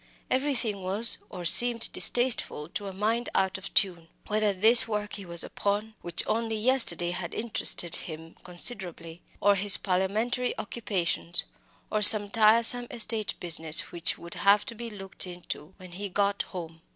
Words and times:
Everything 0.31 0.81
was 0.81 1.19
or 1.29 1.45
seemed 1.45 1.91
distasteful 1.93 2.67
to 2.69 2.87
a 2.87 2.91
mind 2.91 3.29
out 3.35 3.59
of 3.59 3.71
tune 3.75 4.07
whether 4.25 4.51
this 4.51 4.87
work 4.87 5.13
he 5.13 5.27
was 5.27 5.43
upon, 5.43 5.93
which 6.01 6.23
only 6.25 6.55
yesterday 6.55 7.11
had 7.11 7.35
interested 7.35 7.97
him 7.97 8.35
considerably, 8.43 9.21
or 9.41 9.53
his 9.53 9.77
Parliamentary 9.77 10.57
occupations, 10.57 11.43
or 11.91 12.01
some 12.01 12.31
tiresome 12.31 12.87
estate 12.89 13.35
business 13.39 13.91
which 13.91 14.17
would 14.17 14.33
have 14.33 14.65
to 14.65 14.73
be 14.73 14.89
looked 14.89 15.27
into 15.27 15.75
when 15.77 15.91
he 15.91 16.09
got 16.09 16.41
home. 16.49 16.81